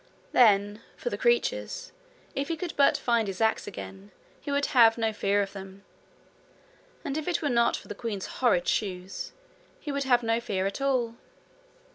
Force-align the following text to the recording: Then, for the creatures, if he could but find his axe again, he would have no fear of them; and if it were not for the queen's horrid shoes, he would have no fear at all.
Then, 0.31 0.81
for 0.97 1.11
the 1.11 1.15
creatures, 1.19 1.91
if 2.33 2.47
he 2.47 2.57
could 2.57 2.73
but 2.75 2.97
find 2.97 3.27
his 3.27 3.39
axe 3.39 3.67
again, 3.67 4.09
he 4.39 4.49
would 4.51 4.65
have 4.73 4.97
no 4.97 5.13
fear 5.13 5.43
of 5.43 5.53
them; 5.53 5.83
and 7.05 7.19
if 7.19 7.27
it 7.27 7.43
were 7.43 7.49
not 7.49 7.77
for 7.77 7.87
the 7.87 7.93
queen's 7.93 8.25
horrid 8.41 8.67
shoes, 8.67 9.31
he 9.79 9.91
would 9.91 10.05
have 10.05 10.23
no 10.23 10.39
fear 10.41 10.65
at 10.65 10.81
all. 10.81 11.17